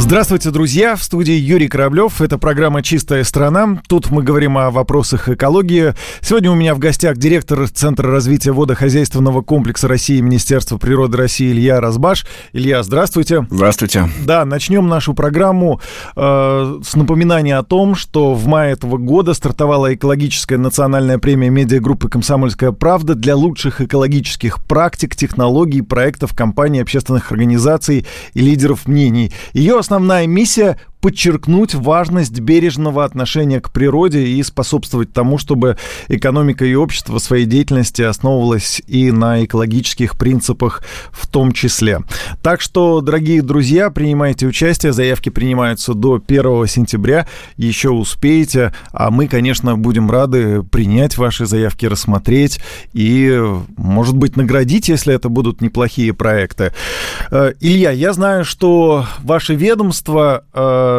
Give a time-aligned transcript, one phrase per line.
[0.00, 0.96] Здравствуйте, друзья!
[0.96, 2.20] В студии Юрий Кораблев.
[2.20, 3.80] Это программа «Чистая страна».
[3.86, 5.94] Тут мы говорим о вопросах экологии.
[6.20, 11.80] Сегодня у меня в гостях директор Центра развития водохозяйственного комплекса России Министерства природы России Илья
[11.80, 12.26] Разбаш.
[12.52, 13.46] Илья, здравствуйте.
[13.50, 14.08] Здравствуйте.
[14.24, 15.80] Да, начнем нашу программу
[16.16, 22.08] э, с напоминания о том, что в мае этого года стартовала экологическая национальная премия медиагруппы
[22.08, 29.30] «Комсомольская правда» для лучших экологических практик, технологий, проектов, компаний, общественных организаций и лидеров мнений.
[29.52, 35.76] Ее основная миссия подчеркнуть важность бережного отношения к природе и способствовать тому, чтобы
[36.08, 42.00] экономика и общество своей деятельности основывалось и на экологических принципах в том числе.
[42.42, 44.92] Так что, дорогие друзья, принимайте участие.
[44.92, 47.26] Заявки принимаются до 1 сентября.
[47.56, 48.74] Еще успеете.
[48.92, 52.60] А мы, конечно, будем рады принять ваши заявки, рассмотреть
[52.92, 53.40] и,
[53.76, 56.72] может быть, наградить, если это будут неплохие проекты.
[57.30, 60.89] Э, Илья, я знаю, что ваше ведомство э,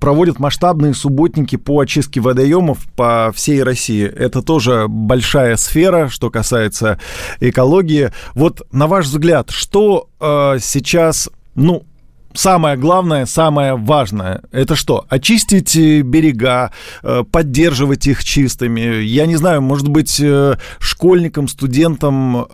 [0.00, 4.06] проводят масштабные субботники по очистке водоемов по всей России.
[4.06, 6.98] Это тоже большая сфера, что касается
[7.40, 8.12] экологии.
[8.34, 11.84] Вот на ваш взгляд, что э, сейчас, ну,
[12.34, 15.04] самое главное, самое важное, это что?
[15.08, 16.72] Очистить э, берега,
[17.02, 19.02] э, поддерживать их чистыми.
[19.02, 22.46] Я не знаю, может быть, э, школьникам, студентам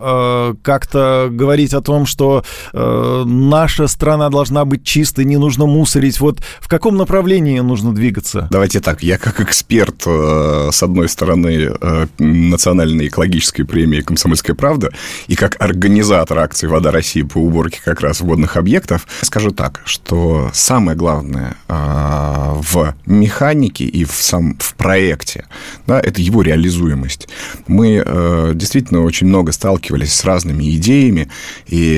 [0.61, 6.19] как-то говорить о том, что наша страна должна быть чистой, не нужно мусорить.
[6.19, 8.47] Вот в каком направлении нужно двигаться?
[8.51, 11.71] Давайте так, я как эксперт, с одной стороны,
[12.17, 14.91] Национальной экологической премии «Комсомольская правда»
[15.27, 19.81] и как организатор акции «Вода России» по уборке как раз водных объектов, скажу так, так,
[19.85, 25.45] что самое главное э, в механике и в, сам, в проекте,
[25.85, 27.27] да, это его реализуемость.
[27.67, 31.29] Мы э, действительно очень много сталкивались с разными идеями,
[31.65, 31.97] и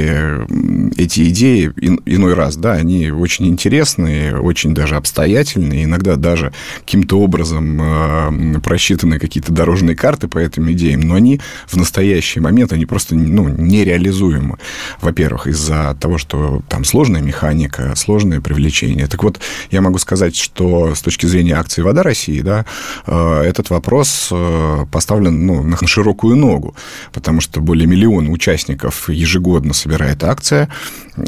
[0.97, 7.19] эти идеи ин, иной раз, да, они очень интересные, очень даже обстоятельные, иногда даже каким-то
[7.19, 12.87] образом э, просчитаны какие-то дорожные карты по этим идеям, но они в настоящий момент, они
[12.87, 14.57] просто ну, нереализуемы.
[15.01, 19.07] Во-первых, из-за того, что там сложная механика, механика, сложное привлечение.
[19.07, 19.39] Так вот,
[19.71, 22.65] я могу сказать, что с точки зрения акции «Вода России», да,
[23.05, 26.75] э, этот вопрос э, поставлен ну, на широкую ногу,
[27.11, 30.69] потому что более миллиона участников ежегодно собирает акция.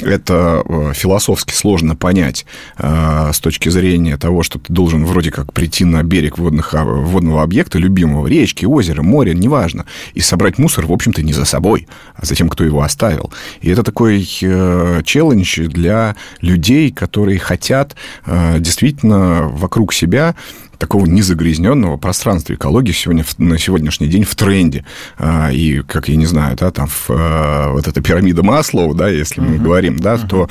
[0.01, 2.45] Это э, философски сложно понять
[2.77, 7.43] с точки зрения того, что ты должен вроде как прийти на берег водных, а, водного
[7.43, 12.25] объекта, любимого, речки, озера, моря, неважно, и собрать мусор, в общем-то, не за собой, а
[12.25, 13.31] за тем, кто его оставил.
[13.61, 20.35] И это такой челлендж для людей, которые хотят э, действительно вокруг себя
[20.81, 22.55] такого незагрязненного пространства.
[22.55, 24.83] Экология сегодня, на сегодняшний день в тренде.
[25.19, 29.41] А, и, как я не знаю, да, там э, вот эта пирамида Маслоу, да, если
[29.41, 29.63] мы uh-huh.
[29.63, 30.27] говорим, да, uh-huh.
[30.27, 30.49] то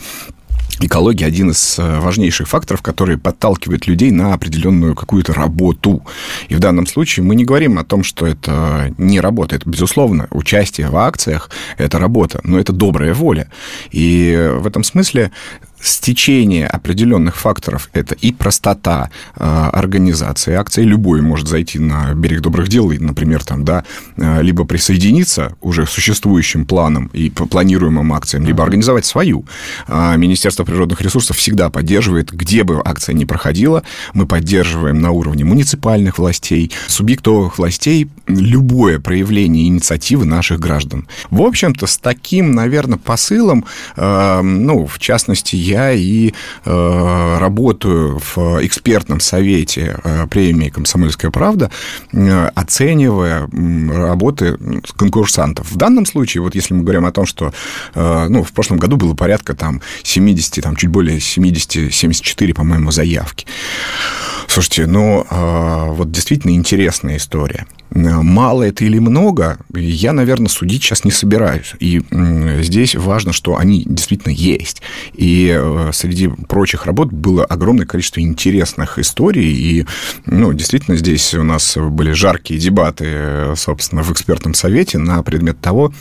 [0.82, 6.02] Экология один из э, важнейших факторов, который подталкивает людей на определенную какую-то работу.
[6.48, 9.56] И в данном случае мы не говорим о том, что это не работа.
[9.56, 13.50] Это, безусловно, участие в акциях– это работа, но это добрая воля.
[13.90, 15.32] И в этом смысле
[15.82, 20.82] стечение определенных факторов– это и простота э, организации акции.
[20.82, 23.84] Любой может зайти на берег добрых дел и, например, там, да,
[24.16, 29.44] э, либо присоединиться уже к существующим планам и планируемым акциям, либо организовать свою.
[29.88, 33.82] Э, Министерство природных ресурсов всегда поддерживает, где бы акция ни проходила.
[34.12, 41.08] Мы поддерживаем на уровне муниципальных властей, субъектовых властей любое проявление инициативы наших граждан.
[41.30, 43.64] В общем-то, с таким, наверное, посылом,
[43.96, 46.32] э, ну, в частности, я и
[46.64, 51.70] э, работаю в экспертном совете э, премии «Комсомольская правда»,
[52.12, 53.48] э, оценивая
[54.08, 54.58] работы
[54.97, 55.70] конкурсантов.
[55.70, 57.53] В данном случае, вот если мы говорим о том, что
[57.94, 62.91] э, ну, в прошлом году было порядка там 70, там чуть более 70, 74, по-моему,
[62.91, 63.47] заявки.
[64.50, 67.69] Слушайте, ну, э, вот действительно интересная история.
[67.91, 71.75] Мало это или много, я, наверное, судить сейчас не собираюсь.
[71.79, 72.02] И
[72.61, 74.82] здесь важно, что они действительно есть.
[75.14, 79.52] И э, среди прочих работ было огромное количество интересных историй.
[79.52, 79.87] И,
[80.26, 85.93] ну, действительно, здесь у нас были жаркие дебаты, собственно, в экспертном совете на предмет того,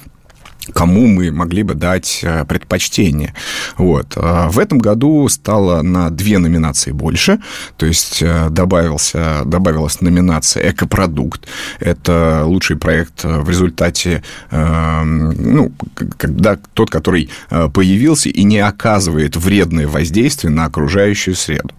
[0.73, 3.33] кому мы могли бы дать э, предпочтение.
[3.77, 4.13] Вот.
[4.15, 7.39] А в этом году стало на две номинации больше,
[7.77, 11.47] то есть э, добавился, добавилась номинация «Экопродукт».
[11.79, 15.71] Это лучший проект э, в результате, ну,
[16.17, 17.29] когда тот, который
[17.73, 21.71] появился и не оказывает вредное воздействие на окружающую среду.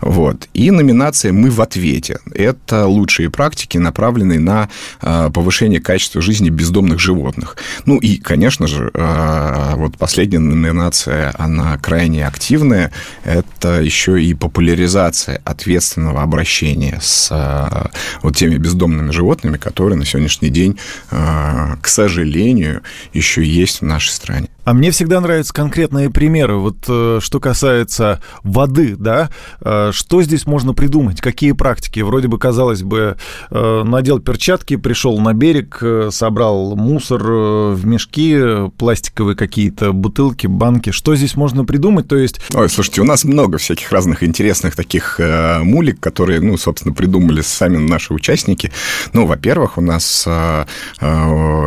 [0.00, 0.48] Вот.
[0.54, 2.20] И номинация «Мы в ответе».
[2.34, 4.68] Это лучшие практики, направленные на
[5.00, 7.56] повышение качества жизни бездомных животных.
[7.86, 12.92] Ну и, конечно же, а, вот последняя номинация, она крайне активная.
[13.24, 17.90] Это еще и популяризация ответственного обращения с а,
[18.22, 20.78] вот теми бездомными животными, которые на сегодняшний день,
[21.10, 22.82] а, к сожалению,
[23.12, 24.46] еще есть в нашей стране.
[24.70, 26.54] А мне всегда нравятся конкретные примеры.
[26.58, 29.28] Вот э, что касается воды, да,
[29.60, 31.20] э, что здесь можно придумать?
[31.20, 31.98] Какие практики?
[31.98, 33.16] Вроде бы, казалось бы,
[33.50, 35.82] э, надел перчатки, пришел на берег,
[36.12, 40.90] собрал мусор в мешки, пластиковые какие-то бутылки, банки.
[40.90, 42.06] Что здесь можно придумать?
[42.06, 42.40] То есть...
[42.54, 47.78] Ой, слушайте, у нас много всяких разных интересных таких мулик, которые, ну, собственно, придумали сами
[47.78, 48.70] наши участники.
[49.14, 50.28] Ну, во-первых, у нас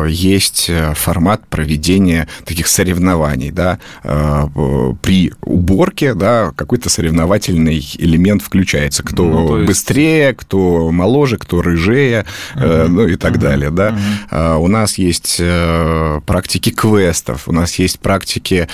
[0.08, 4.46] есть формат проведения таких соревнований соревнований, да, э,
[5.02, 9.02] при уборке, да, какой-то соревновательный элемент включается.
[9.02, 9.68] Кто ну, есть...
[9.68, 12.24] быстрее, кто моложе, кто рыжее,
[12.54, 12.86] uh-huh.
[12.88, 13.40] ну и так uh-huh.
[13.40, 13.96] далее, да.
[14.30, 14.58] Uh-huh.
[14.58, 18.68] У нас есть э, практики квестов, у нас есть практики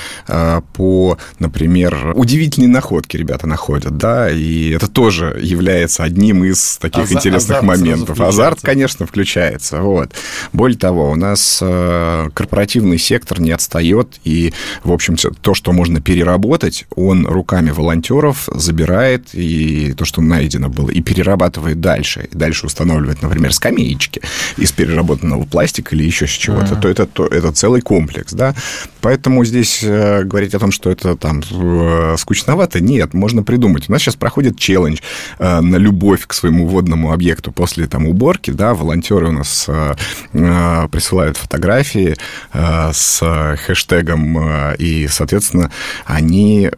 [0.75, 7.14] по, например, удивительные находки ребята находят, да, и это тоже является одним из таких Аза-
[7.14, 8.20] интересных азарт моментов.
[8.20, 10.12] Азарт, конечно, включается, вот.
[10.52, 14.52] Более того, у нас корпоративный сектор не отстает берет и,
[14.85, 20.91] в общем-то, то, что можно переработать, он руками волонтеров забирает, и то, что найдено было,
[20.91, 22.29] и перерабатывает дальше.
[22.31, 24.23] И дальше устанавливает, например, скамеечки
[24.56, 26.75] из переработанного пластика или еще с чего-то.
[26.75, 26.81] Mm-hmm.
[26.81, 28.55] То это, то это целый комплекс, да.
[29.00, 33.88] Поэтому здесь э, говорить о том, что это там э, скучновато, нет, можно придумать.
[33.88, 34.99] У нас сейчас проходит челлендж
[35.38, 39.94] э, на любовь к своему водному объекту после там уборки, да, волонтеры у нас э,
[40.32, 42.17] э, присылают фотографии
[42.52, 45.70] э, с хэштегом хэштегом, э, и, соответственно,
[46.06, 46.70] они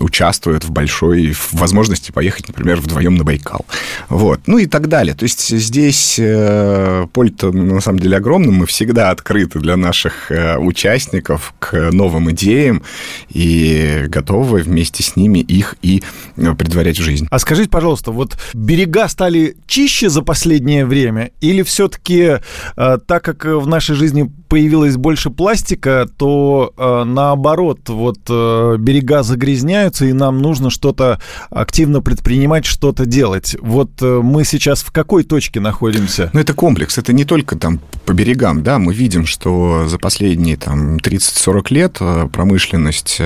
[0.00, 3.64] участвуют в большой возможности поехать, например, вдвоем на Байкал.
[4.08, 4.40] Вот.
[4.46, 5.14] Ну и так далее.
[5.14, 8.50] То есть здесь э, поле-то на самом деле огромное.
[8.50, 12.82] Мы всегда открыты для наших э, участников к новым идеям
[13.30, 16.02] и готовы вместе с ними их и
[16.36, 17.26] предварять в жизнь.
[17.30, 22.38] А скажите, пожалуйста, вот берега стали чище за последнее время или все-таки
[22.76, 26.29] так как в нашей жизни появилось больше пластика, то
[26.76, 33.56] э, наоборот, вот э, берега загрязняются, и нам нужно что-то активно предпринимать, что-то делать.
[33.60, 36.30] Вот э, мы сейчас в какой точке находимся?
[36.32, 40.56] Ну, это комплекс, это не только там по берегам, да, мы видим, что за последние
[40.56, 41.98] там 30-40 лет
[42.32, 43.20] промышленность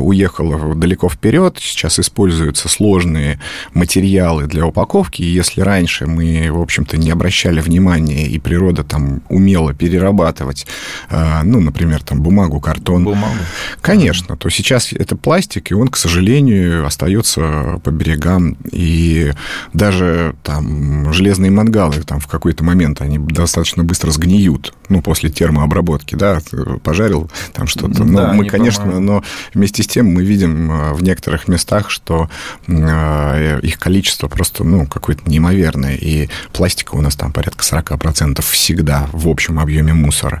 [0.00, 3.40] уехала далеко вперед, сейчас используются сложные
[3.72, 9.22] материалы для упаковки, и если раньше мы, в общем-то, не обращали внимания, и природа там
[9.28, 10.66] умела перерабатывать,
[11.10, 13.04] ну, например, там бумагу, картон.
[13.04, 13.36] Бумагу.
[13.80, 18.56] Конечно, то сейчас это пластик, и он, к сожалению, остается по берегам.
[18.72, 19.32] И
[19.72, 26.14] даже там железные мангалы там в какой-то момент они достаточно быстро сгниют, ну, после термообработки,
[26.14, 26.40] да,
[26.82, 28.04] пожарил там что-то.
[28.04, 29.22] Но да, мы, конечно, но
[29.54, 32.28] вместе с тем мы видим э, в некоторых местах, что
[32.66, 39.08] э, их количество просто, ну, какое-то неимоверное, и пластика у нас там порядка 40% всегда
[39.12, 40.40] в общем объеме объеме мусора.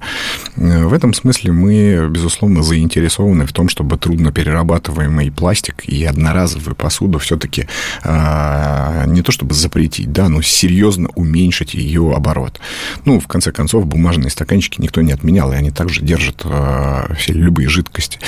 [0.56, 7.18] Э, в этом смысле мы, безусловно, заинтересованы в том, чтобы трудноперерабатываемый пластик и одноразовую посуду
[7.18, 7.68] все-таки
[8.04, 12.60] а, не то чтобы запретить, да, но серьезно уменьшить ее оборот.
[13.04, 17.32] Ну, в конце концов, бумажные стаканчики никто не отменял, и они также держат а, все
[17.32, 18.18] любые жидкости.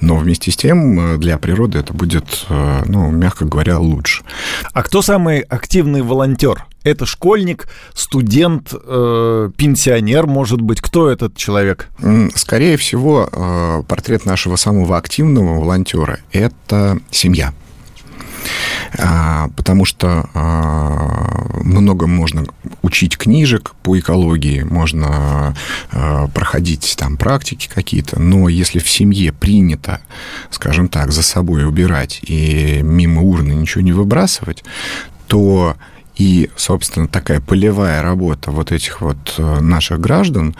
[0.00, 4.24] Но вместе с тем э, для природы это будет, э, ну, мягко говоря, лучше.
[4.72, 6.66] А кто самый активный волонтер?
[6.84, 10.80] Это школьник, студент, э, пенсионер, может быть.
[10.80, 11.88] Кто этот человек?
[12.34, 17.52] Скорее всего, э, портрет нашего самого активного волонтера– это семья.
[18.98, 22.44] А, потому что а, много можно
[22.82, 25.54] учить книжек по экологии, можно
[25.92, 30.00] а, проходить там практики какие-то, но если в семье принято,
[30.50, 34.62] скажем так, за собой убирать и мимо урны ничего не выбрасывать,
[35.26, 35.76] то
[36.16, 40.54] И, собственно, такая полевая работа вот этих вот э, наших граждан,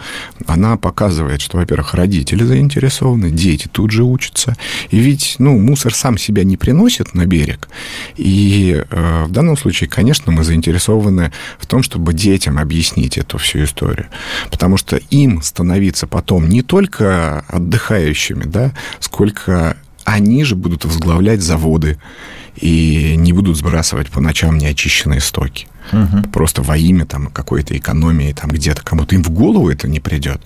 [0.47, 4.55] она показывает, что, во-первых, родители заинтересованы, дети тут же учатся.
[4.89, 7.69] И ведь, ну, мусор сам себя не приносит на берег.
[8.15, 13.63] И э, в данном случае, конечно, мы заинтересованы в том, чтобы детям объяснить эту всю
[13.63, 14.07] историю.
[14.49, 21.97] Потому что им становиться потом не только отдыхающими, да, сколько они же будут возглавлять заводы
[22.55, 25.67] и не будут сбрасывать по ночам неочищенные стоки.
[25.91, 26.29] Угу.
[26.31, 30.41] Просто во имя там, какой-то экономии, там где-то кому-то им в голову это не придет.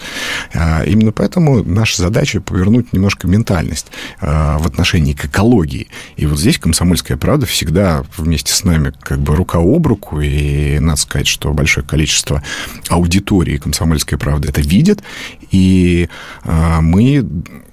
[0.53, 3.87] А, именно поэтому наша задача повернуть немножко ментальность
[4.19, 5.87] а, в отношении к экологии.
[6.15, 10.79] И вот здесь «Комсомольская правда» всегда вместе с нами как бы рука об руку, и
[10.79, 12.43] надо сказать, что большое количество
[12.89, 15.03] аудитории «Комсомольской правды» это видит,
[15.51, 16.09] и
[16.43, 17.25] а, мы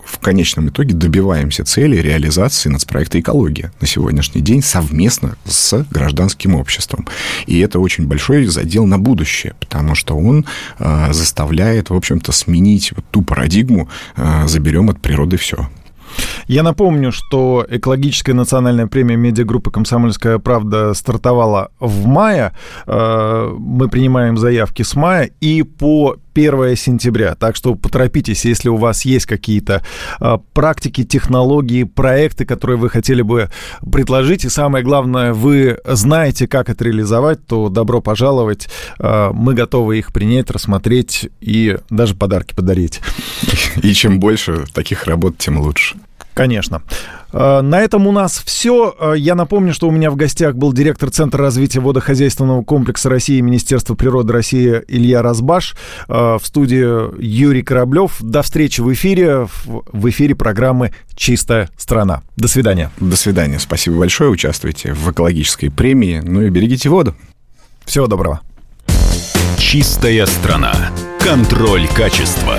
[0.04, 7.08] в конечном итоге добиваемся цели реализации нацпроекта «Экология» на сегодняшний день совместно с гражданским обществом.
[7.58, 10.46] Это очень большой задел на будущее, потому что он
[10.78, 15.68] э, заставляет, в общем-то, сменить вот ту парадигму э, «заберем от природы все».
[16.46, 22.52] Я напомню, что экологическая национальная премия медиагруппы «Комсомольская правда» стартовала в мае.
[22.86, 27.34] Э, мы принимаем заявки с мая и по 1 сентября.
[27.34, 29.82] Так что поторопитесь, если у вас есть какие-то
[30.20, 33.50] э, практики, технологии, проекты, которые вы хотели бы
[33.90, 38.68] предложить, и самое главное, вы знаете, как это реализовать, то добро пожаловать.
[38.98, 43.00] Э, мы готовы их принять, рассмотреть и даже подарки подарить.
[43.82, 45.96] И чем больше таких работ, тем лучше.
[46.34, 46.82] Конечно.
[47.32, 48.94] Э, на этом у нас все.
[48.98, 53.40] Э, я напомню, что у меня в гостях был директор Центра развития водохозяйственного комплекса России
[53.40, 55.76] Министерства природы России Илья Разбаш.
[56.08, 58.16] Э, в студии Юрий Кораблев.
[58.20, 62.22] До встречи в эфире, в эфире программы «Чистая страна».
[62.36, 62.90] До свидания.
[62.98, 63.60] До свидания.
[63.60, 64.30] Спасибо большое.
[64.30, 66.20] Участвуйте в экологической премии.
[66.22, 67.14] Ну и берегите воду.
[67.84, 68.40] Всего доброго.
[69.56, 70.74] «Чистая страна».
[71.20, 72.58] Контроль качества.